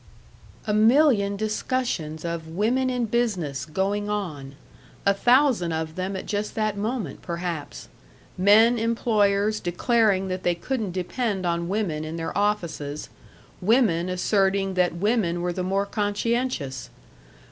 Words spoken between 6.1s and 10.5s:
at just that moment, perhaps men employers declaring that